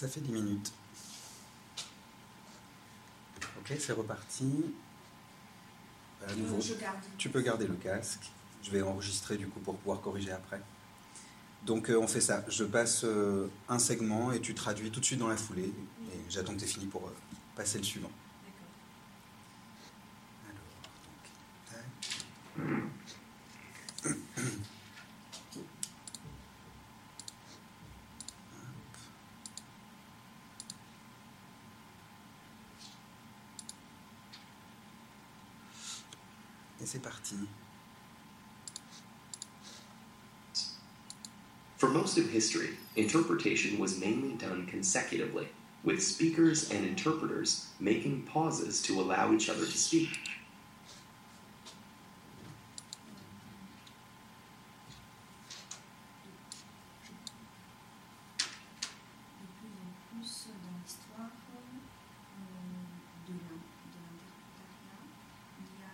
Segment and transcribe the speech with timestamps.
[0.00, 0.72] Ça fait 10 minutes.
[3.58, 4.50] Ok, c'est reparti.
[6.26, 6.96] À nouveau, Je garde.
[7.18, 8.30] tu peux garder le casque.
[8.62, 10.58] Je vais enregistrer du coup pour pouvoir corriger après.
[11.66, 12.42] Donc euh, on fait ça.
[12.48, 15.70] Je passe euh, un segment et tu traduis tout de suite dans la foulée.
[16.14, 17.14] Et j'attends que tu aies fini pour euh,
[17.54, 18.10] passer le suivant.
[36.82, 37.36] Et c'est parti.
[41.76, 45.48] For most of history, interpretation was mainly done consecutively,
[45.82, 50.10] with speakers and interpreters making pauses to allow each other to speak.